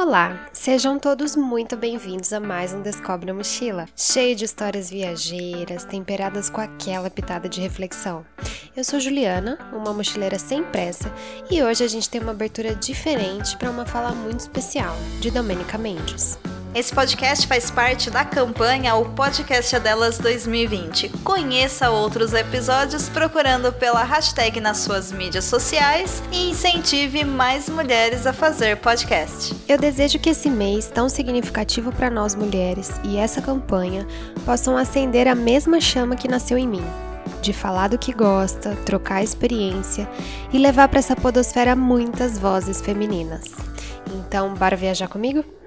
[0.00, 5.82] Olá, sejam todos muito bem-vindos a mais um Descobre a Mochila, cheio de histórias viajeiras,
[5.82, 8.24] temperadas com aquela pitada de reflexão.
[8.76, 11.12] Eu sou Juliana, uma mochileira sem pressa,
[11.50, 15.76] e hoje a gente tem uma abertura diferente para uma fala muito especial, de Domenica
[15.76, 16.38] Mendes.
[16.74, 21.08] Esse podcast faz parte da campanha O Podcast é Delas 2020.
[21.24, 28.34] Conheça outros episódios procurando pela hashtag nas suas mídias sociais e incentive mais mulheres a
[28.34, 29.56] fazer podcast.
[29.66, 34.06] Eu desejo que esse mês, tão significativo para nós mulheres, e essa campanha
[34.44, 36.84] possam acender a mesma chama que nasceu em mim.
[37.40, 40.08] De falar do que gosta, trocar experiência
[40.52, 43.44] e levar para essa podosfera muitas vozes femininas.
[44.12, 45.57] Então, bora viajar comigo?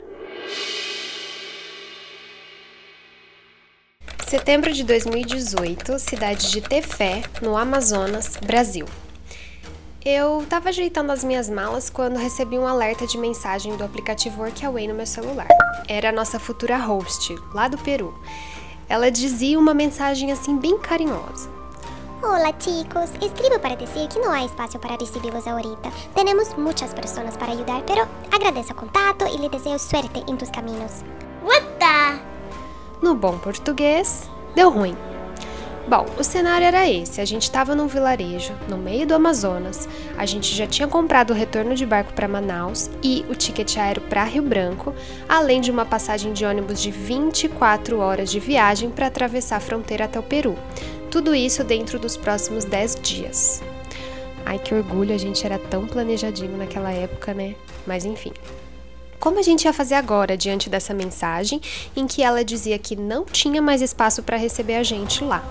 [4.31, 8.85] Setembro de 2018, cidade de Tefé, no Amazonas, Brasil.
[10.05, 14.87] Eu estava ajeitando as minhas malas quando recebi um alerta de mensagem do aplicativo Workaway
[14.87, 15.49] no meu celular.
[15.85, 18.17] Era a nossa futura host, lá do Peru.
[18.87, 21.49] Ela dizia uma mensagem assim bem carinhosa.
[22.23, 25.91] Hola chicos, escribo para dizer que não há espaço para recibirlos ahorita.
[26.15, 30.49] Temos muitas pessoas para ajudar, pero agradeço o contato e lhe desejo suerte em tus
[30.49, 31.03] caminhos.
[33.01, 34.95] No bom português, deu ruim.
[35.87, 40.25] Bom, o cenário era esse: a gente estava num vilarejo, no meio do Amazonas, a
[40.25, 44.23] gente já tinha comprado o retorno de barco para Manaus e o ticket aéreo para
[44.23, 44.93] Rio Branco,
[45.27, 50.05] além de uma passagem de ônibus de 24 horas de viagem para atravessar a fronteira
[50.05, 50.55] até o Peru.
[51.09, 53.63] Tudo isso dentro dos próximos 10 dias.
[54.45, 57.55] Ai, que orgulho, a gente era tão planejadinho naquela época, né?
[57.85, 58.31] Mas enfim.
[59.21, 61.61] Como a gente ia fazer agora diante dessa mensagem
[61.95, 65.43] em que ela dizia que não tinha mais espaço para receber a gente lá?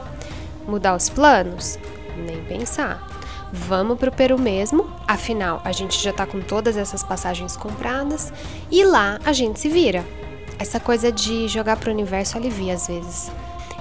[0.67, 1.79] Mudar os planos?
[2.17, 3.07] Nem pensar.
[3.53, 8.33] Vamos pro Peru mesmo, afinal a gente já tá com todas essas passagens compradas
[8.73, 10.05] e lá a gente se vira.
[10.59, 13.31] Essa coisa de jogar pro universo alivia às vezes.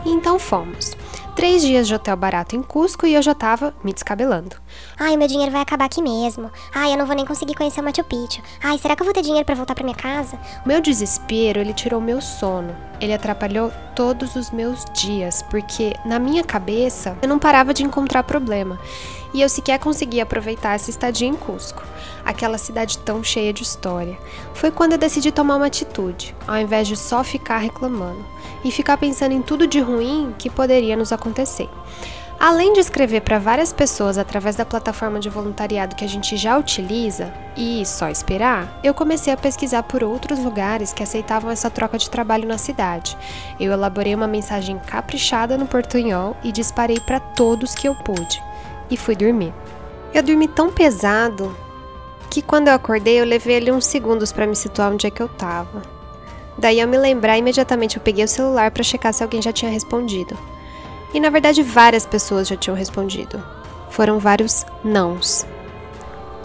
[0.05, 0.95] Então fomos.
[1.35, 4.57] Três dias de hotel barato em Cusco e eu já tava me descabelando.
[4.99, 6.51] Ai, meu dinheiro vai acabar aqui mesmo.
[6.73, 8.41] Ai, eu não vou nem conseguir conhecer o Machu Picchu.
[8.61, 10.37] Ai, será que eu vou ter dinheiro para voltar para minha casa?
[10.65, 12.75] Meu desespero, ele tirou meu sono.
[12.99, 18.23] Ele atrapalhou todos os meus dias, porque na minha cabeça eu não parava de encontrar
[18.23, 18.77] problema.
[19.33, 21.83] E eu sequer conseguia aproveitar essa estadia em Cusco,
[22.25, 24.17] aquela cidade tão cheia de história.
[24.53, 28.25] Foi quando eu decidi tomar uma atitude, ao invés de só ficar reclamando
[28.63, 31.69] e ficar pensando em tudo de ruim que poderia nos acontecer.
[32.39, 36.57] Além de escrever para várias pessoas através da plataforma de voluntariado que a gente já
[36.57, 41.97] utiliza e só esperar, eu comecei a pesquisar por outros lugares que aceitavam essa troca
[41.97, 43.17] de trabalho na cidade.
[43.59, 48.41] Eu elaborei uma mensagem caprichada no portunhol e disparei para todos que eu pude.
[48.89, 49.53] E fui dormir.
[50.13, 51.55] Eu dormi tão pesado
[52.29, 55.21] que quando eu acordei eu levei ali uns segundos para me situar onde é que
[55.21, 55.81] eu tava.
[56.57, 59.71] Daí, ao me lembrar, imediatamente eu peguei o celular para checar se alguém já tinha
[59.71, 60.37] respondido.
[61.13, 63.41] E na verdade, várias pessoas já tinham respondido.
[63.89, 65.45] Foram vários nãos.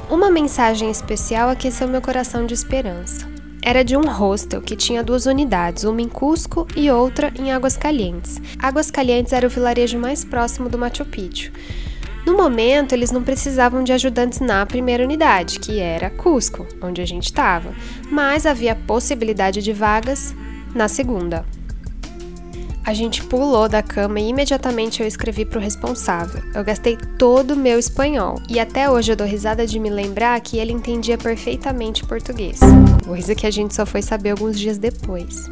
[0.09, 3.27] Uma mensagem especial aqueceu meu coração de esperança.
[3.63, 7.77] Era de um hostel que tinha duas unidades, uma em Cusco e outra em Águas
[7.77, 8.41] Calientes.
[8.59, 11.51] Águas Calientes era o vilarejo mais próximo do Machu Picchu.
[12.27, 17.07] No momento, eles não precisavam de ajudantes na primeira unidade, que era Cusco, onde a
[17.07, 17.75] gente estava,
[18.11, 20.35] mas havia possibilidade de vagas
[20.75, 21.45] na segunda.
[22.87, 26.43] A gente pulou da cama e imediatamente eu escrevi para o responsável.
[26.55, 30.39] Eu gastei todo o meu espanhol e até hoje eu dou risada de me lembrar
[30.41, 32.61] que ele entendia perfeitamente português,
[33.07, 35.49] coisa que a gente só foi saber alguns dias depois.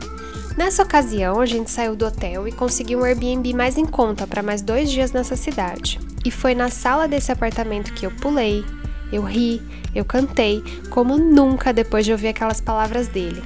[0.58, 4.42] Nessa ocasião, a gente saiu do hotel e conseguiu um Airbnb mais em conta para
[4.42, 5.98] mais dois dias nessa cidade.
[6.24, 8.64] E foi na sala desse apartamento que eu pulei,
[9.12, 9.60] eu ri,
[9.94, 13.42] eu cantei, como nunca depois de ouvir aquelas palavras dele.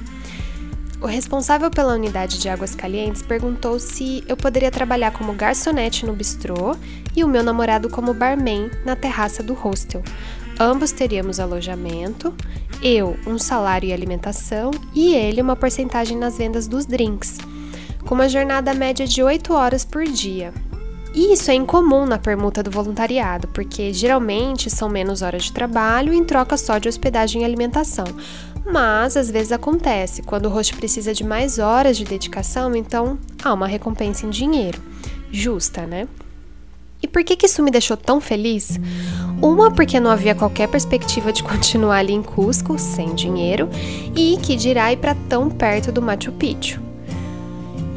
[0.99, 6.13] O responsável pela unidade de águas calientes perguntou se eu poderia trabalhar como garçonete no
[6.13, 6.75] bistrô
[7.15, 10.01] e o meu namorado como barman na terraça do hostel.
[10.59, 12.33] Ambos teríamos alojamento,
[12.81, 17.37] eu um salário e alimentação e ele uma porcentagem nas vendas dos drinks,
[18.03, 20.51] com uma jornada média de 8 horas por dia.
[21.17, 26.13] E isso é incomum na permuta do voluntariado, porque geralmente são menos horas de trabalho
[26.13, 28.05] em troca só de hospedagem e alimentação.
[28.63, 33.51] Mas às vezes acontece, quando o host precisa de mais horas de dedicação, então há
[33.51, 34.79] uma recompensa em dinheiro.
[35.31, 36.07] Justa, né?
[37.01, 38.79] E por que, que isso me deixou tão feliz?
[39.41, 43.67] Uma, porque não havia qualquer perspectiva de continuar ali em Cusco sem dinheiro,
[44.15, 46.86] e que dirá ir para tão perto do Machu Picchu.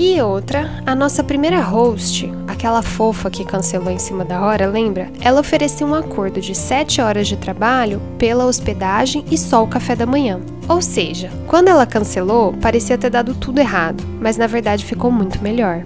[0.03, 5.13] E outra, a nossa primeira host, aquela fofa que cancelou em cima da hora, lembra?
[5.21, 9.95] Ela oferecia um acordo de 7 horas de trabalho pela hospedagem e só o café
[9.95, 10.41] da manhã.
[10.67, 15.43] Ou seja, quando ela cancelou, parecia ter dado tudo errado, mas na verdade ficou muito
[15.43, 15.85] melhor.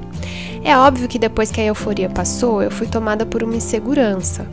[0.63, 4.47] É óbvio que depois que a euforia passou, eu fui tomada por uma insegurança,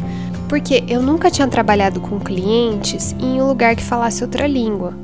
[0.49, 4.95] porque eu nunca tinha trabalhado com clientes em um lugar que falasse outra língua.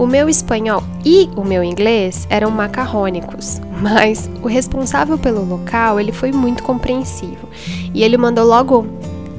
[0.00, 6.10] O meu espanhol e o meu inglês eram macarrônicos, mas o responsável pelo local ele
[6.10, 7.46] foi muito compreensivo
[7.92, 8.86] e ele mandou logo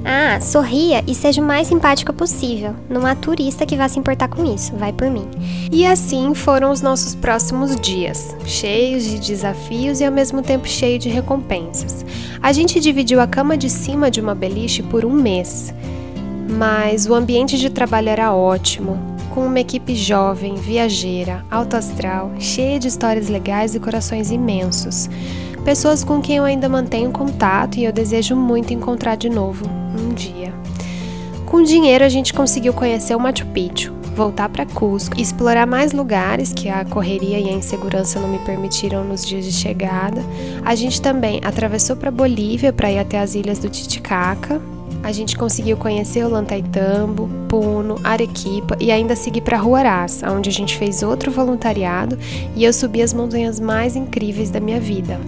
[0.05, 2.75] ah, sorria e seja o mais simpática possível.
[2.87, 5.27] Não há turista que vá se importar com isso, vai por mim.
[5.71, 10.99] E assim foram os nossos próximos dias, cheios de desafios e ao mesmo tempo cheio
[10.99, 12.05] de recompensas.
[12.39, 15.73] A gente dividiu a cama de cima de uma beliche por um mês,
[16.47, 22.77] mas o ambiente de trabalho era ótimo, com uma equipe jovem, viajeira, alto astral, cheia
[22.77, 25.09] de histórias legais e corações imensos.
[25.63, 30.13] Pessoas com quem eu ainda mantenho contato e eu desejo muito encontrar de novo um
[30.13, 30.53] dia.
[31.45, 36.51] Com dinheiro a gente conseguiu conhecer o Machu Picchu, voltar para Cusco, explorar mais lugares
[36.51, 40.23] que a correria e a insegurança não me permitiram nos dias de chegada.
[40.65, 44.61] A gente também atravessou para Bolívia para ir até as ilhas do Titicaca.
[45.03, 50.53] A gente conseguiu conhecer o Lantaitambo, Puno, Arequipa e ainda seguir para Huaraz, onde a
[50.53, 52.17] gente fez outro voluntariado
[52.55, 55.19] e eu subi as montanhas mais incríveis da minha vida.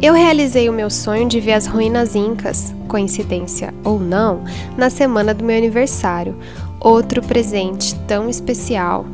[0.00, 4.42] Eu realizei o meu sonho de ver as ruínas incas, coincidência ou não,
[4.76, 6.36] na semana do meu aniversário.
[6.80, 9.06] Outro presente tão especial.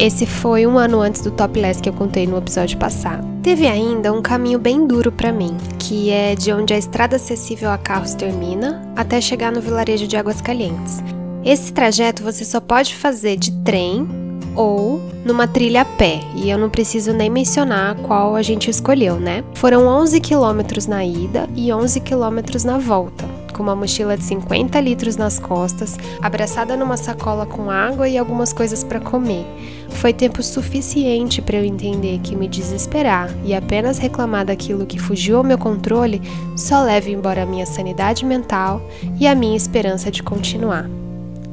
[0.00, 3.22] Esse foi um ano antes do topless que eu contei no episódio passado.
[3.42, 7.70] Teve ainda um caminho bem duro para mim, que é de onde a estrada acessível
[7.70, 11.02] a carros termina até chegar no vilarejo de Águas Calientes.
[11.44, 14.08] Esse trajeto você só pode fazer de trem
[14.56, 19.20] ou numa trilha a pé, e eu não preciso nem mencionar qual a gente escolheu,
[19.20, 19.44] né?
[19.52, 23.26] Foram 11 quilômetros na ida e 11 quilômetros na volta,
[23.60, 28.54] com uma mochila de 50 litros nas costas, abraçada numa sacola com água e algumas
[28.54, 29.44] coisas para comer.
[29.90, 35.36] Foi tempo suficiente para eu entender que me desesperar e apenas reclamar daquilo que fugiu
[35.36, 36.22] ao meu controle
[36.56, 38.80] só leva embora a minha sanidade mental
[39.18, 40.88] e a minha esperança de continuar.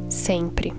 [0.07, 0.73] Sempre.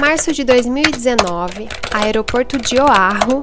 [0.00, 3.42] Março de 2019, aeroporto de Oahu,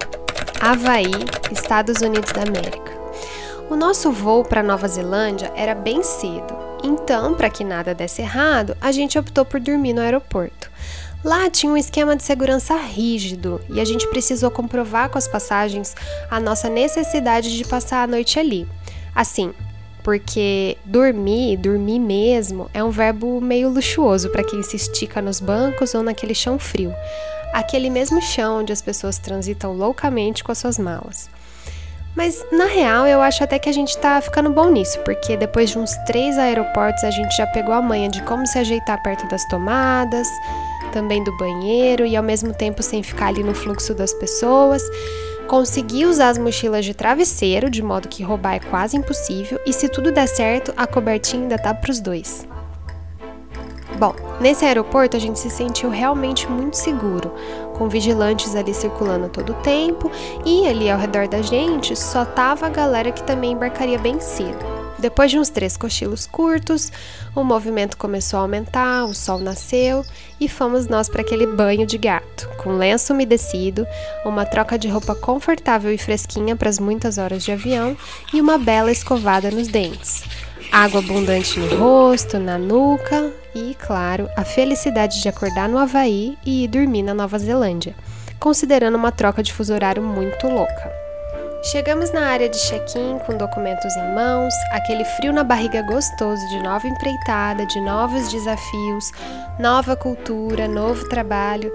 [0.59, 1.11] Havaí,
[1.51, 2.86] Estados Unidos da América.
[3.69, 8.77] O nosso voo para Nova Zelândia era bem cedo, então, para que nada desse errado,
[8.79, 10.71] a gente optou por dormir no aeroporto.
[11.21, 15.95] Lá tinha um esquema de segurança rígido e a gente precisou comprovar com as passagens
[16.31, 18.65] a nossa necessidade de passar a noite ali.
[19.13, 19.53] Assim,
[20.01, 25.93] porque dormir, dormir mesmo, é um verbo meio luxuoso para quem se estica nos bancos
[25.93, 26.93] ou naquele chão frio.
[27.51, 31.29] Aquele mesmo chão onde as pessoas transitam loucamente com as suas malas.
[32.17, 35.69] Mas na real eu acho até que a gente tá ficando bom nisso, porque depois
[35.69, 39.27] de uns três aeroportos a gente já pegou a manha de como se ajeitar perto
[39.27, 40.27] das tomadas,
[40.91, 44.81] também do banheiro e ao mesmo tempo sem ficar ali no fluxo das pessoas.
[45.47, 49.87] Consegui usar as mochilas de travesseiro, de modo que roubar é quase impossível, e se
[49.87, 52.47] tudo der certo, a cobertinha ainda tá para os dois.
[53.99, 57.33] Bom, nesse aeroporto a gente se sentiu realmente muito seguro,
[57.73, 60.11] com vigilantes ali circulando todo o tempo,
[60.45, 64.77] e ali ao redor da gente só tava a galera que também embarcaria bem cedo.
[64.99, 66.91] Depois de uns três cochilos curtos,
[67.35, 70.03] o movimento começou a aumentar, o sol nasceu
[70.39, 73.85] e fomos nós para aquele banho de gato, com lenço umedecido,
[74.25, 77.95] uma troca de roupa confortável e fresquinha para as muitas horas de avião
[78.33, 80.23] e uma bela escovada nos dentes.
[80.71, 86.63] Água abundante no rosto, na nuca e, claro, a felicidade de acordar no Havaí e
[86.63, 87.95] ir dormir na Nova Zelândia,
[88.39, 90.91] considerando uma troca de fuso horário muito louca.
[91.63, 96.61] Chegamos na área de check-in com documentos em mãos, aquele frio na barriga gostoso de
[96.61, 99.11] nova empreitada, de novos desafios,
[99.59, 101.73] nova cultura, novo trabalho.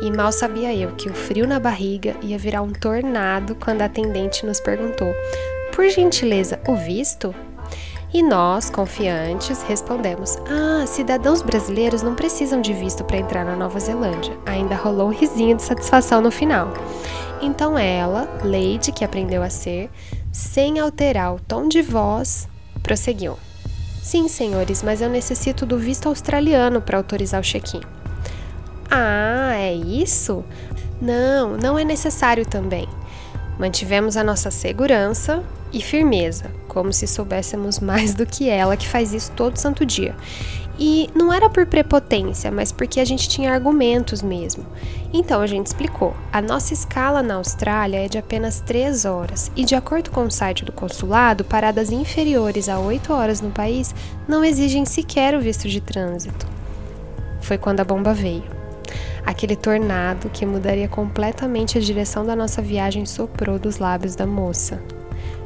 [0.00, 3.86] E mal sabia eu que o frio na barriga ia virar um tornado quando a
[3.86, 5.12] atendente nos perguntou:
[5.74, 7.34] Por gentileza, o visto?
[8.12, 13.78] E nós, confiantes, respondemos: Ah, cidadãos brasileiros não precisam de visto para entrar na Nova
[13.80, 14.36] Zelândia.
[14.46, 16.72] Ainda rolou um risinho de satisfação no final.
[17.42, 19.90] Então ela, Lady, que aprendeu a ser,
[20.32, 22.48] sem alterar o tom de voz,
[22.82, 23.36] prosseguiu.
[24.02, 27.80] Sim, senhores, mas eu necessito do visto australiano para autorizar o check-in.
[28.90, 30.44] Ah, é isso?
[31.02, 32.88] Não, não é necessário também.
[33.58, 39.12] Mantivemos a nossa segurança e firmeza, como se soubéssemos mais do que ela que faz
[39.12, 40.14] isso todo santo dia.
[40.78, 44.66] E não era por prepotência, mas porque a gente tinha argumentos mesmo.
[45.12, 49.64] Então a gente explicou: a nossa escala na Austrália é de apenas 3 horas, e
[49.64, 53.94] de acordo com o site do consulado, paradas inferiores a 8 horas no país
[54.28, 56.46] não exigem sequer o visto de trânsito.
[57.40, 58.55] Foi quando a bomba veio.
[59.26, 64.80] Aquele tornado que mudaria completamente a direção da nossa viagem soprou dos lábios da moça.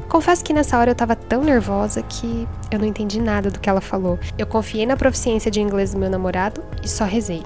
[0.07, 3.67] Confesso que nessa hora eu tava tão nervosa que eu não entendi nada do que
[3.67, 4.19] ela falou.
[4.37, 7.43] Eu confiei na proficiência de inglês do meu namorado e só rezei.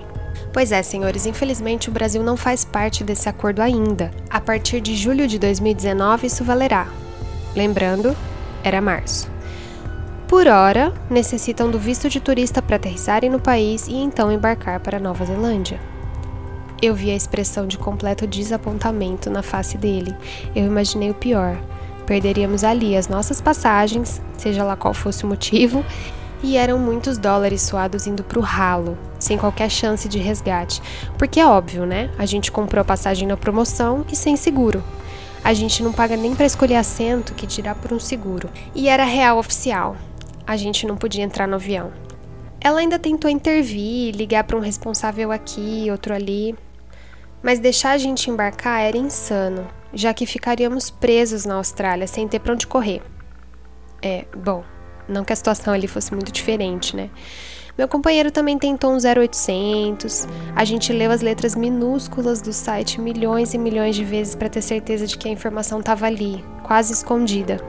[0.52, 4.12] Pois é, senhores, infelizmente o Brasil não faz parte desse acordo ainda.
[4.30, 6.88] A partir de julho de 2019 isso valerá.
[7.56, 8.14] Lembrando,
[8.62, 9.30] era março.
[10.28, 15.00] Por hora, necessitam do visto de turista para aterrissarem no país e então embarcar para
[15.00, 15.80] Nova Zelândia.
[16.82, 20.16] Eu vi a expressão de completo desapontamento na face dele.
[20.56, 21.58] Eu imaginei o pior
[22.06, 25.84] perderíamos ali as nossas passagens, seja lá qual fosse o motivo,
[26.44, 30.82] e eram muitos dólares suados indo pro ralo, sem qualquer chance de resgate.
[31.18, 32.12] Porque é óbvio, né?
[32.18, 34.84] A gente comprou a passagem na promoção e sem seguro.
[35.44, 38.50] A gente não paga nem para escolher assento, que dirá por um seguro.
[38.74, 39.96] E era real oficial.
[40.46, 41.92] A gente não podia entrar no avião.
[42.60, 46.56] Ela ainda tentou intervir, ligar para um responsável aqui, outro ali,
[47.46, 52.40] mas deixar a gente embarcar era insano já que ficaríamos presos na Austrália sem ter
[52.40, 53.02] para onde correr.
[54.02, 54.64] É, bom,
[55.08, 57.10] não que a situação ali fosse muito diferente, né?
[57.78, 60.28] Meu companheiro também tentou um 0800.
[60.56, 64.62] A gente leu as letras minúsculas do site milhões e milhões de vezes para ter
[64.62, 67.60] certeza de que a informação estava ali, quase escondida.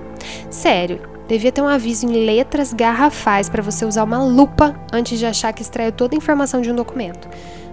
[0.50, 5.26] Sério, devia ter um aviso em letras garrafais para você usar uma lupa antes de
[5.26, 7.28] achar que extraiu toda a informação de um documento.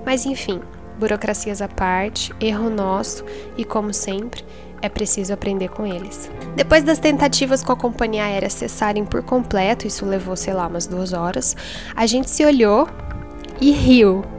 [0.05, 0.59] Mas enfim,
[0.97, 3.23] burocracias à parte, erro nosso
[3.57, 4.45] e, como sempre,
[4.81, 6.29] é preciso aprender com eles.
[6.55, 10.85] Depois das tentativas com a companhia aérea cessarem por completo, isso levou, sei lá, umas
[10.85, 11.55] duas horas,
[11.95, 12.87] a gente se olhou
[13.61, 14.25] e riu.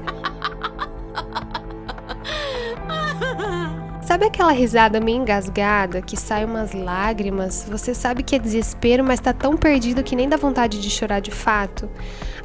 [4.04, 7.66] Sabe aquela risada meio engasgada que sai umas lágrimas?
[7.70, 11.20] Você sabe que é desespero, mas tá tão perdido que nem dá vontade de chorar
[11.20, 11.88] de fato?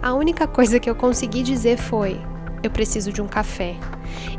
[0.01, 2.17] A única coisa que eu consegui dizer foi:
[2.61, 3.75] eu preciso de um café.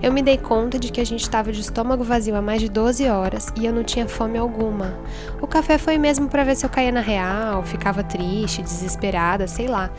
[0.02, 2.68] Eu me dei conta de que a gente estava de estômago vazio há mais de
[2.68, 4.98] 12 horas e eu não tinha fome alguma.
[5.40, 9.68] O café foi mesmo para ver se eu caía na real, ficava triste, desesperada, sei
[9.68, 9.90] lá.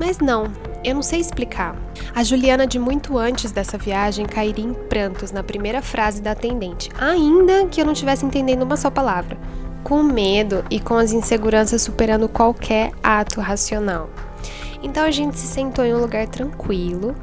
[0.00, 0.50] Mas não,
[0.82, 1.76] eu não sei explicar.
[2.14, 6.90] A Juliana, de muito antes dessa viagem, cairia em prantos na primeira frase da atendente,
[6.98, 9.36] ainda que eu não estivesse entendendo uma só palavra.
[9.84, 14.08] Com medo e com as inseguranças superando qualquer ato racional.
[14.82, 17.14] Então a gente se sentou em um lugar tranquilo,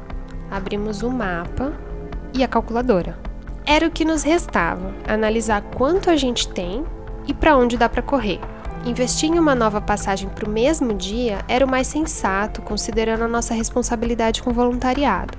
[0.50, 1.72] abrimos o mapa
[2.34, 3.18] e a calculadora.
[3.64, 6.84] Era o que nos restava, analisar quanto a gente tem
[7.26, 8.40] e para onde dá para correr.
[8.84, 13.28] Investir em uma nova passagem para o mesmo dia era o mais sensato, considerando a
[13.28, 15.36] nossa responsabilidade com o voluntariado.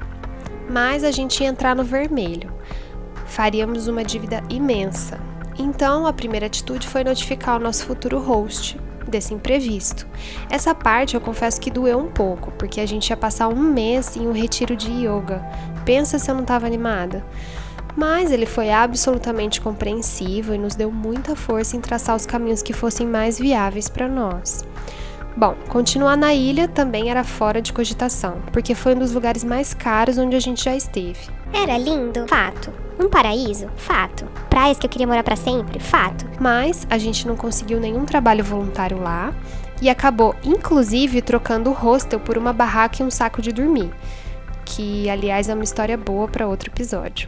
[0.70, 2.54] Mas a gente ia entrar no vermelho.
[3.26, 5.20] Faríamos uma dívida imensa.
[5.58, 8.80] Então, a primeira atitude foi notificar o nosso futuro host,
[9.10, 10.08] desse imprevisto.
[10.50, 14.16] Essa parte eu confesso que doeu um pouco, porque a gente ia passar um mês
[14.16, 15.44] em um retiro de yoga.
[15.86, 17.26] Pensa se eu não estava animada.
[17.96, 22.74] Mas ele foi absolutamente compreensivo e nos deu muita força em traçar os caminhos que
[22.74, 24.66] fossem mais viáveis para nós.
[25.36, 29.74] Bom, continuar na ilha também era fora de cogitação, porque foi um dos lugares mais
[29.74, 31.20] caros onde a gente já esteve.
[31.54, 32.28] Era lindo?
[32.28, 32.72] Fato.
[33.02, 33.68] Um paraíso?
[33.78, 34.26] Fato.
[34.48, 35.80] Praias que eu queria morar para sempre?
[35.80, 36.24] Fato.
[36.40, 39.34] Mas a gente não conseguiu nenhum trabalho voluntário lá
[39.82, 43.92] e acabou, inclusive, trocando o hostel por uma barraca e um saco de dormir,
[44.64, 47.28] que, aliás, é uma história boa para outro episódio.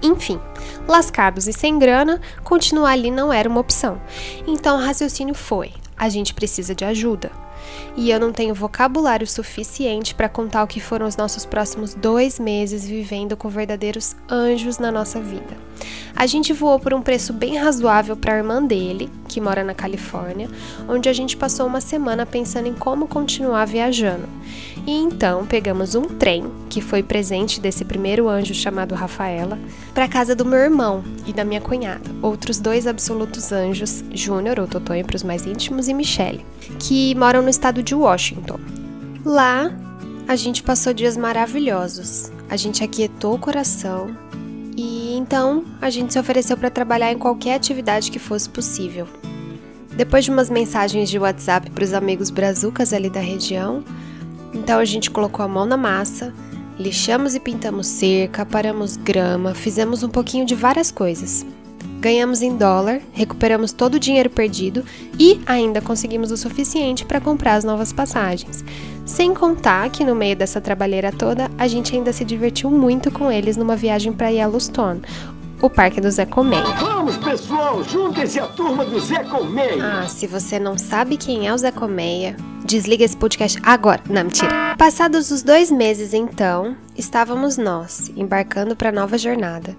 [0.00, 0.38] Enfim,
[0.86, 4.00] lascados e sem grana, continuar ali não era uma opção.
[4.46, 7.32] Então o raciocínio foi: a gente precisa de ajuda
[7.96, 12.38] e eu não tenho vocabulário suficiente para contar o que foram os nossos próximos dois
[12.38, 15.68] meses vivendo com verdadeiros anjos na nossa vida.
[16.14, 19.74] A gente voou por um preço bem razoável para a irmã dele, que mora na
[19.74, 20.48] Califórnia,
[20.88, 24.28] onde a gente passou uma semana pensando em como continuar viajando.
[24.86, 29.58] E então pegamos um trem, que foi presente desse primeiro anjo chamado Rafaela,
[29.94, 34.66] para casa do meu irmão e da minha cunhada, outros dois absolutos anjos, Júnior, ou
[34.66, 36.44] Totonho para os mais íntimos, e Michelle,
[36.78, 38.60] que moram no estado de Washington.
[39.24, 39.72] Lá,
[40.28, 42.30] a gente passou dias maravilhosos.
[42.50, 44.14] A gente aquietou o coração
[44.76, 49.08] e então a gente se ofereceu para trabalhar em qualquer atividade que fosse possível.
[49.96, 53.82] Depois de umas mensagens de WhatsApp para os amigos brazucas ali da região,
[54.52, 56.34] então a gente colocou a mão na massa,
[56.78, 61.46] lixamos e pintamos cerca, paramos grama, fizemos um pouquinho de várias coisas.
[62.00, 64.84] Ganhamos em dólar, recuperamos todo o dinheiro perdido
[65.18, 68.64] e ainda conseguimos o suficiente para comprar as novas passagens.
[69.04, 73.32] Sem contar que no meio dessa trabalheira toda, a gente ainda se divertiu muito com
[73.32, 75.02] eles numa viagem para Yellowstone,
[75.60, 76.62] o parque do Zé Colmeia.
[76.78, 80.02] Vamos, pessoal, juntem-se à turma do Zé Colmeia.
[80.02, 84.00] Ah, se você não sabe quem é o Zé Colmeia, desliga esse podcast agora.
[84.08, 84.76] Não, mentira.
[84.78, 89.76] Passados os dois meses, então, estávamos nós embarcando para nova jornada.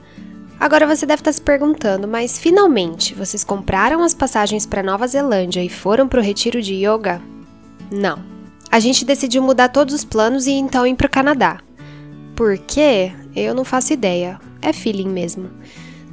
[0.59, 5.63] Agora você deve estar se perguntando, mas finalmente vocês compraram as passagens para Nova Zelândia
[5.63, 7.21] e foram para o retiro de yoga?
[7.89, 8.19] Não.
[8.69, 11.59] A gente decidiu mudar todos os planos e então ir para o Canadá.
[12.35, 13.13] Por quê?
[13.33, 14.39] Eu não faço ideia.
[14.61, 15.49] É feeling mesmo.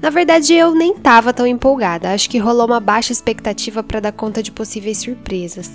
[0.01, 2.13] Na verdade, eu nem tava tão empolgada.
[2.13, 5.73] Acho que rolou uma baixa expectativa para dar conta de possíveis surpresas.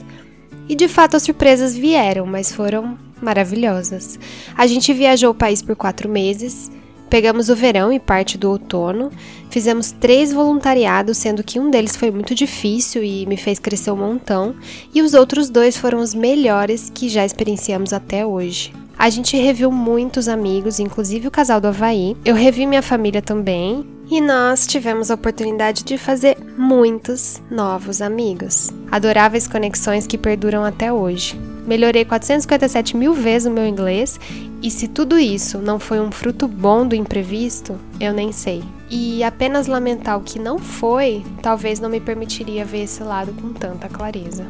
[0.70, 4.18] E de fato as surpresas vieram, mas foram maravilhosas.
[4.58, 6.72] A gente viajou o país por quatro meses
[7.12, 9.12] Pegamos o verão e parte do outono,
[9.50, 13.98] fizemos três voluntariados, sendo que um deles foi muito difícil e me fez crescer um
[13.98, 14.56] montão,
[14.96, 18.74] e os outros dois foram os melhores que já experienciamos até hoje.
[18.98, 22.16] A gente reviu muitos amigos, inclusive o casal do Havaí.
[22.24, 23.86] Eu revi minha família também.
[24.10, 28.70] E nós tivemos a oportunidade de fazer muitos novos amigos.
[28.92, 31.40] Adoráveis conexões que perduram até hoje.
[31.66, 34.20] Melhorei 457 mil vezes o meu inglês
[34.62, 38.64] e se tudo isso não foi um fruto bom do imprevisto, eu nem sei.
[38.92, 43.54] E apenas lamentar o que não foi, talvez não me permitiria ver esse lado com
[43.54, 44.46] tanta clareza.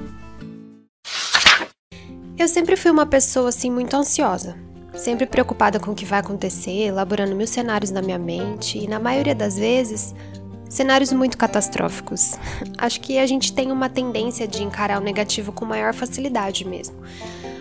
[2.38, 4.58] Eu sempre fui uma pessoa assim muito ansiosa,
[4.94, 9.00] sempre preocupada com o que vai acontecer, elaborando mil cenários na minha mente e na
[9.00, 10.14] maioria das vezes
[10.72, 12.38] cenários muito catastróficos.
[12.78, 16.96] Acho que a gente tem uma tendência de encarar o negativo com maior facilidade mesmo.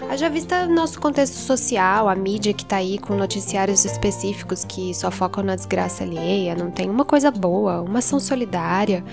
[0.09, 5.11] Haja vista nosso contexto social, a mídia que tá aí com noticiários específicos que só
[5.11, 9.05] focam na desgraça alheia, não tem uma coisa boa, uma ação solidária,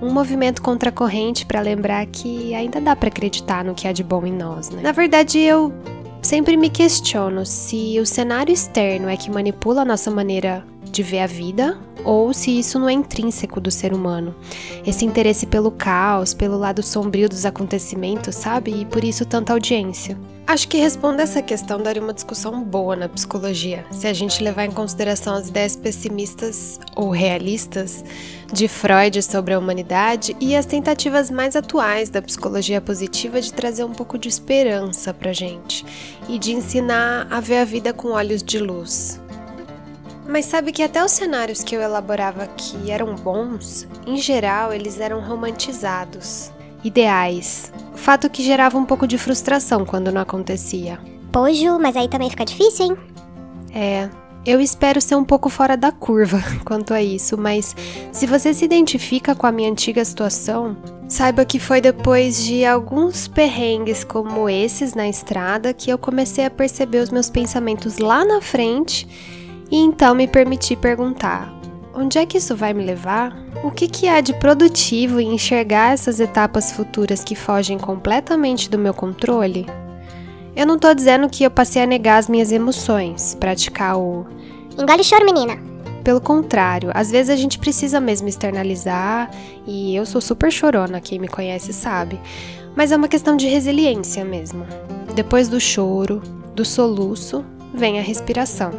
[0.00, 3.92] um movimento contra a corrente para lembrar que ainda dá para acreditar no que há
[3.92, 4.80] de bom em nós, né?
[4.82, 5.72] Na verdade, eu
[6.22, 11.20] sempre me questiono se o cenário externo é que manipula a nossa maneira de ver
[11.20, 14.34] a vida ou se isso não é intrínseco do ser humano.
[14.86, 18.82] Esse interesse pelo caos, pelo lado sombrio dos acontecimentos, sabe?
[18.82, 20.16] E por isso tanta audiência.
[20.46, 24.66] Acho que responder essa questão daria uma discussão boa na psicologia, se a gente levar
[24.66, 28.04] em consideração as ideias pessimistas ou realistas
[28.52, 33.84] de Freud sobre a humanidade e as tentativas mais atuais da psicologia positiva de trazer
[33.84, 35.82] um pouco de esperança pra gente
[36.28, 39.23] e de ensinar a ver a vida com olhos de luz.
[40.26, 44.98] Mas sabe que até os cenários que eu elaborava aqui eram bons, em geral eles
[44.98, 46.50] eram romantizados,
[46.82, 47.72] ideais.
[47.94, 50.98] Fato que gerava um pouco de frustração quando não acontecia.
[51.30, 52.96] Pojo, mas aí também fica difícil, hein?
[53.74, 54.08] É,
[54.46, 57.74] eu espero ser um pouco fora da curva quanto a isso, mas
[58.12, 60.76] se você se identifica com a minha antiga situação,
[61.08, 66.50] saiba que foi depois de alguns perrengues como esses na estrada que eu comecei a
[66.50, 69.06] perceber os meus pensamentos lá na frente
[69.70, 71.52] e então me permiti perguntar:
[71.94, 73.36] onde é que isso vai me levar?
[73.62, 78.78] O que, que há de produtivo em enxergar essas etapas futuras que fogem completamente do
[78.78, 79.66] meu controle?
[80.54, 84.26] Eu não tô dizendo que eu passei a negar as minhas emoções, praticar o.
[84.78, 85.58] Engole choro, menina!
[86.04, 89.30] Pelo contrário, às vezes a gente precisa mesmo externalizar,
[89.66, 92.20] e eu sou super chorona, quem me conhece sabe.
[92.76, 94.66] Mas é uma questão de resiliência mesmo.
[95.14, 96.22] Depois do choro,
[96.54, 98.70] do soluço, vem a respiração.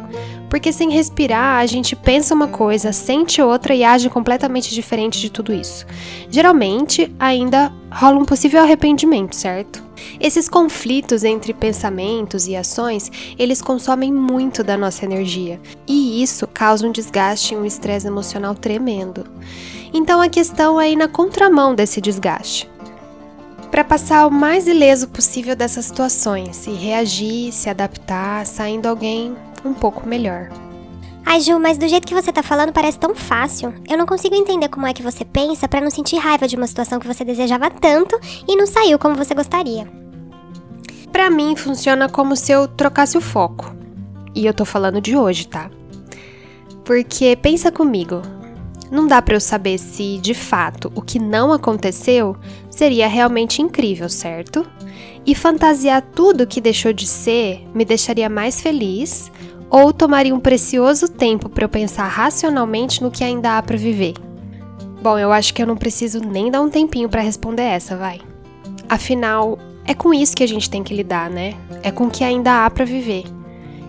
[0.48, 5.30] Porque sem respirar, a gente pensa uma coisa, sente outra e age completamente diferente de
[5.30, 5.84] tudo isso.
[6.30, 9.84] Geralmente, ainda rola um possível arrependimento, certo?
[10.20, 16.86] Esses conflitos entre pensamentos e ações, eles consomem muito da nossa energia, e isso causa
[16.86, 19.24] um desgaste e um estresse emocional tremendo.
[19.92, 22.68] Então a questão é ir na contramão desse desgaste
[23.70, 29.74] para passar o mais ileso possível dessas situações e reagir, se adaptar, saindo alguém um
[29.74, 30.48] pouco melhor.
[31.24, 33.74] Ai, Ju, mas do jeito que você tá falando parece tão fácil.
[33.88, 36.68] Eu não consigo entender como é que você pensa para não sentir raiva de uma
[36.68, 39.88] situação que você desejava tanto e não saiu como você gostaria.
[41.10, 43.74] Para mim funciona como se eu trocasse o foco.
[44.34, 45.68] E eu tô falando de hoje, tá?
[46.84, 48.22] Porque pensa comigo,
[48.90, 52.36] não dá para eu saber se, de fato, o que não aconteceu
[52.70, 54.64] seria realmente incrível, certo?
[55.26, 59.30] E fantasiar tudo que deixou de ser me deixaria mais feliz
[59.68, 64.14] ou tomaria um precioso tempo para eu pensar racionalmente no que ainda há para viver?
[65.02, 68.20] Bom, eu acho que eu não preciso nem dar um tempinho para responder essa, vai.
[68.88, 71.54] Afinal, é com isso que a gente tem que lidar, né?
[71.82, 73.24] É com o que ainda há para viver.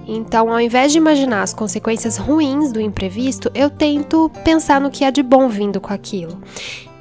[0.07, 5.03] Então, ao invés de imaginar as consequências ruins do imprevisto, eu tento pensar no que
[5.03, 6.41] há de bom vindo com aquilo.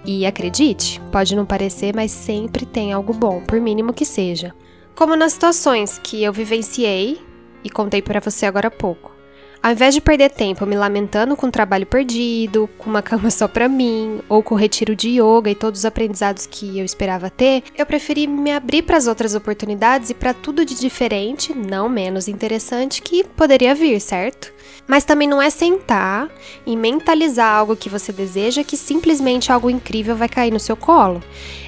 [0.07, 4.55] E acredite, pode não parecer, mas sempre tem algo bom, por mínimo que seja.
[4.95, 7.21] Como nas situações que eu vivenciei
[7.65, 9.17] e contei para você agora há pouco.
[9.61, 13.49] Ao invés de perder tempo me lamentando com o trabalho perdido, com uma cama só
[13.49, 17.29] para mim, ou com o retiro de yoga e todos os aprendizados que eu esperava
[17.29, 21.89] ter, eu preferi me abrir para as outras oportunidades e para tudo de diferente, não
[21.89, 24.55] menos interessante, que poderia vir, certo?
[24.87, 26.29] Mas também não é sentar
[26.65, 31.23] e mentalizar algo que você deseja que simplesmente algo incrível vai cair no seu colo.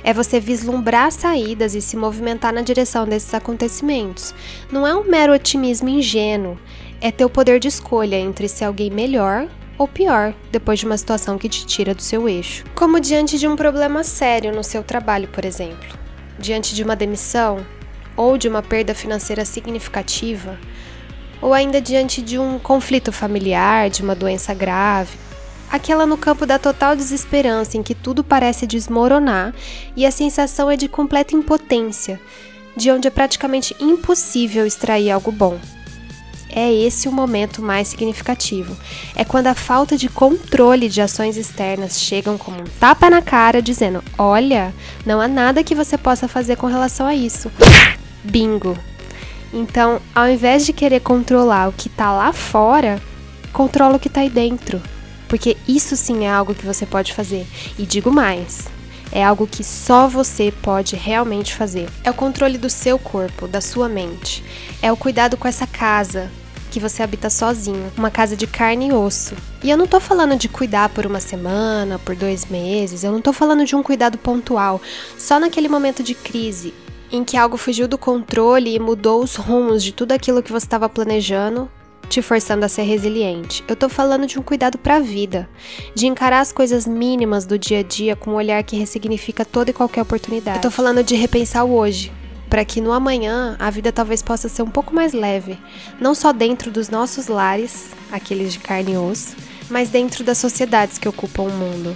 [0.04, 4.34] É você vislumbrar saídas e se movimentar na direção desses acontecimentos.
[4.70, 6.56] Não é um mero otimismo ingênuo
[7.00, 10.98] é ter o poder de escolha entre ser alguém melhor ou pior depois de uma
[10.98, 12.64] situação que te tira do seu eixo.
[12.74, 15.96] Como diante de um problema sério no seu trabalho, por exemplo,
[16.38, 17.64] diante de uma demissão
[18.16, 20.58] ou de uma perda financeira significativa,
[21.40, 25.16] ou ainda diante de um conflito familiar, de uma doença grave.
[25.70, 29.54] Aquela no campo da total desesperança em que tudo parece desmoronar
[29.94, 32.20] e a sensação é de completa impotência,
[32.76, 35.58] de onde é praticamente impossível extrair algo bom
[36.50, 38.76] é esse o momento mais significativo.
[39.14, 43.62] É quando a falta de controle de ações externas chegam como um tapa na cara,
[43.62, 44.74] dizendo: Olha,
[45.04, 47.50] não há nada que você possa fazer com relação a isso.
[48.24, 48.76] Bingo!
[49.52, 53.00] Então, ao invés de querer controlar o que está lá fora,
[53.52, 54.80] controla o que está aí dentro.
[55.28, 57.46] Porque isso sim é algo que você pode fazer.
[57.78, 58.66] E digo mais:
[59.12, 61.88] é algo que só você pode realmente fazer.
[62.04, 64.44] É o controle do seu corpo, da sua mente.
[64.82, 66.30] É o cuidado com essa casa
[66.70, 69.34] que você habita sozinho, uma casa de carne e osso.
[69.62, 73.22] E eu não tô falando de cuidar por uma semana, por dois meses, eu não
[73.22, 74.80] tô falando de um cuidado pontual,
[75.16, 76.74] só naquele momento de crise
[77.10, 80.66] em que algo fugiu do controle e mudou os rumos de tudo aquilo que você
[80.66, 81.70] estava planejando
[82.08, 83.62] te forçando a ser resiliente.
[83.68, 85.48] Eu tô falando de um cuidado para a vida,
[85.94, 89.70] de encarar as coisas mínimas do dia a dia com um olhar que ressignifica toda
[89.70, 90.58] e qualquer oportunidade.
[90.58, 92.12] Eu tô falando de repensar o hoje,
[92.48, 95.58] para que no amanhã a vida talvez possa ser um pouco mais leve,
[96.00, 99.36] não só dentro dos nossos lares, aqueles de carne e osso,
[99.68, 101.94] mas dentro das sociedades que ocupam o mundo.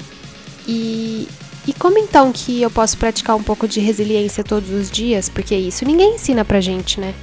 [0.68, 1.26] E
[1.66, 5.28] e como então que eu posso praticar um pouco de resiliência todos os dias?
[5.28, 7.14] Porque isso ninguém ensina pra gente, né?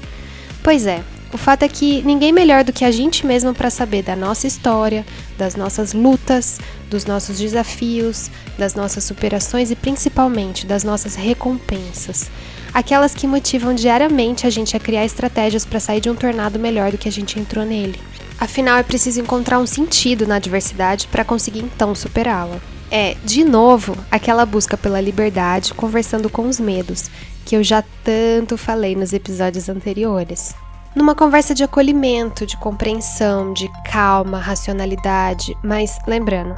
[0.63, 4.01] Pois é, o fato é que ninguém melhor do que a gente mesmo para saber
[4.01, 5.05] da nossa história,
[5.37, 12.31] das nossas lutas, dos nossos desafios, das nossas superações e principalmente das nossas recompensas.
[12.73, 16.91] Aquelas que motivam diariamente a gente a criar estratégias para sair de um tornado melhor
[16.91, 17.99] do que a gente entrou nele.
[18.39, 22.59] Afinal, é preciso encontrar um sentido na adversidade para conseguir então superá-la.
[22.91, 27.09] É, de novo, aquela busca pela liberdade conversando com os medos,
[27.45, 30.55] que eu já tanto falei nos episódios anteriores
[30.95, 36.55] numa conversa de acolhimento, de compreensão, de calma, racionalidade, mas lembrando,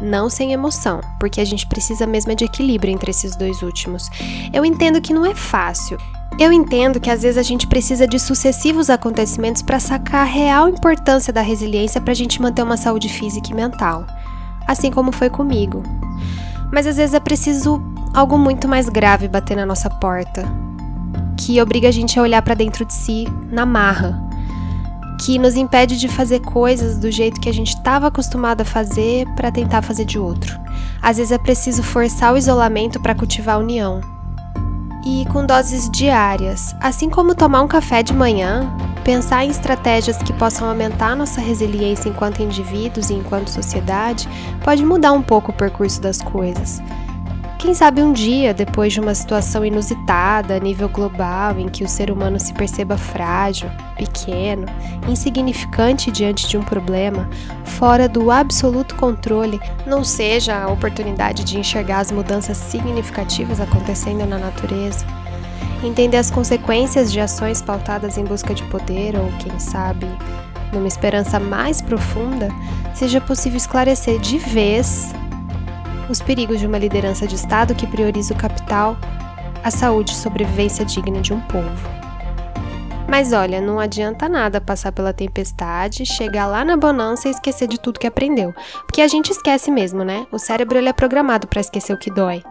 [0.00, 4.10] não sem emoção, porque a gente precisa mesmo de equilíbrio entre esses dois últimos.
[4.52, 5.98] Eu entendo que não é fácil.
[6.38, 10.68] Eu entendo que às vezes a gente precisa de sucessivos acontecimentos para sacar a real
[10.68, 14.06] importância da resiliência para a gente manter uma saúde física e mental,
[14.66, 15.82] assim como foi comigo.
[16.72, 17.80] Mas às vezes é preciso
[18.12, 20.44] algo muito mais grave bater na nossa porta,
[21.36, 24.20] que obriga a gente a olhar para dentro de si na marra,
[25.20, 29.26] que nos impede de fazer coisas do jeito que a gente estava acostumado a fazer
[29.34, 30.58] para tentar fazer de outro.
[31.00, 34.15] Às vezes é preciso forçar o isolamento para cultivar a união.
[35.08, 38.68] E com doses diárias, assim como tomar um café de manhã,
[39.04, 44.28] pensar em estratégias que possam aumentar nossa resiliência enquanto indivíduos e enquanto sociedade,
[44.64, 46.82] pode mudar um pouco o percurso das coisas.
[47.58, 51.88] Quem sabe um dia, depois de uma situação inusitada a nível global em que o
[51.88, 54.66] ser humano se perceba frágil, pequeno,
[55.08, 57.28] insignificante diante de um problema,
[57.64, 64.38] fora do absoluto controle, não seja a oportunidade de enxergar as mudanças significativas acontecendo na
[64.38, 65.06] natureza,
[65.82, 70.06] entender as consequências de ações pautadas em busca de poder ou, quem sabe,
[70.74, 72.48] numa esperança mais profunda,
[72.94, 75.14] seja possível esclarecer de vez
[76.08, 78.96] os perigos de uma liderança de Estado que prioriza o capital,
[79.62, 81.96] a saúde e sobrevivência digna de um povo.
[83.08, 87.78] Mas olha, não adianta nada passar pela tempestade, chegar lá na bonança e esquecer de
[87.78, 88.52] tudo que aprendeu.
[88.84, 90.26] Porque a gente esquece mesmo, né?
[90.32, 92.42] O cérebro ele é programado para esquecer o que dói.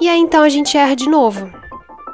[0.00, 1.50] E aí então a gente erra de novo.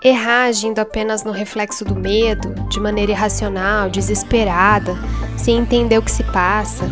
[0.03, 4.97] Errar agindo apenas no reflexo do medo, de maneira irracional, desesperada,
[5.37, 6.85] sem entender o que se passa,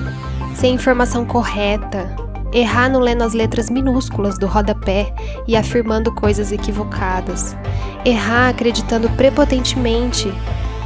[0.55, 2.22] sem informação correta,
[2.53, 5.13] errar no lendo as letras minúsculas do rodapé
[5.47, 7.57] e afirmando coisas equivocadas,
[8.05, 10.33] errar acreditando prepotentemente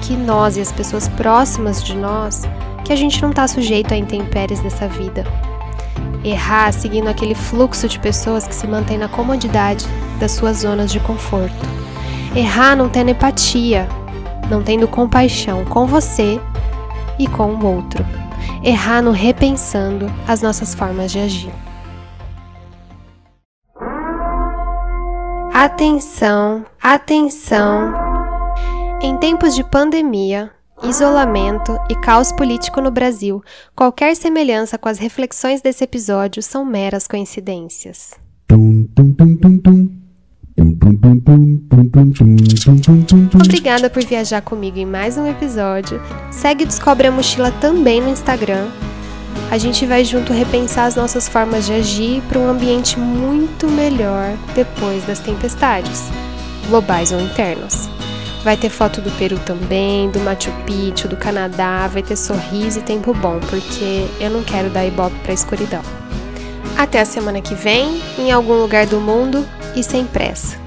[0.02, 2.42] que nós e as pessoas próximas de nós
[2.85, 5.24] que a gente não está sujeito a intempéries dessa vida.
[6.22, 9.87] Errar seguindo aquele fluxo de pessoas que se mantém na comodidade
[10.20, 11.66] das suas zonas de conforto.
[12.35, 13.88] Errar não tendo empatia,
[14.48, 16.40] não tendo compaixão com você
[17.18, 18.05] e com o outro.
[18.62, 21.53] Errar no repensando as nossas formas de agir.
[25.53, 27.92] Atenção, atenção!
[29.01, 30.51] Em tempos de pandemia,
[30.83, 33.42] isolamento e caos político no Brasil,
[33.75, 38.14] qualquer semelhança com as reflexões desse episódio são meras coincidências.
[43.35, 46.00] Obrigada por viajar comigo em mais um episódio.
[46.30, 48.68] Segue Descobre a Mochila também no Instagram.
[49.50, 54.37] A gente vai junto repensar as nossas formas de agir para um ambiente muito melhor
[54.54, 56.02] depois das tempestades,
[56.68, 57.88] globais ou internas.
[58.44, 62.82] Vai ter foto do Peru também, do Machu Picchu, do Canadá, vai ter sorriso e
[62.82, 65.82] tempo bom, porque eu não quero dar ibope pra escuridão.
[66.76, 70.65] Até a semana que vem, em algum lugar do mundo e sem pressa.